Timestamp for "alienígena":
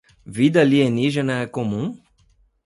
0.61-1.35